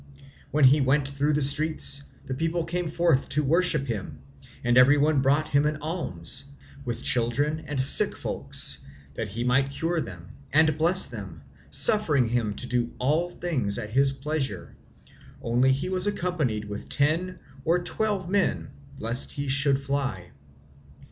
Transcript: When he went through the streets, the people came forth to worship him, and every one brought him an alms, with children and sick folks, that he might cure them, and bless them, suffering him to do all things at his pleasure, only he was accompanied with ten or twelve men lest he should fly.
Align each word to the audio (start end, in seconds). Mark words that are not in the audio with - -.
When 0.49 0.63
he 0.63 0.81
went 0.81 1.07
through 1.07 1.33
the 1.33 1.43
streets, 1.43 2.01
the 2.25 2.33
people 2.33 2.63
came 2.63 2.87
forth 2.87 3.29
to 3.29 3.43
worship 3.43 3.85
him, 3.85 4.17
and 4.63 4.75
every 4.75 4.97
one 4.97 5.21
brought 5.21 5.49
him 5.49 5.67
an 5.67 5.77
alms, 5.77 6.53
with 6.83 7.03
children 7.03 7.65
and 7.67 7.79
sick 7.79 8.17
folks, 8.17 8.79
that 9.13 9.27
he 9.27 9.43
might 9.43 9.69
cure 9.69 10.01
them, 10.01 10.29
and 10.51 10.75
bless 10.75 11.05
them, 11.05 11.43
suffering 11.69 12.27
him 12.29 12.55
to 12.55 12.65
do 12.65 12.91
all 12.97 13.29
things 13.29 13.77
at 13.77 13.91
his 13.91 14.11
pleasure, 14.11 14.75
only 15.39 15.71
he 15.71 15.87
was 15.87 16.07
accompanied 16.07 16.65
with 16.65 16.89
ten 16.89 17.37
or 17.63 17.77
twelve 17.77 18.27
men 18.27 18.71
lest 18.97 19.33
he 19.33 19.47
should 19.47 19.79
fly. 19.79 20.31